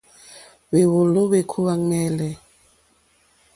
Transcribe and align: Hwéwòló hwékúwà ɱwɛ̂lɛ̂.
Hwéwòló 0.69 1.21
hwékúwà 1.29 1.73
ɱwɛ̂lɛ̂. 1.81 2.31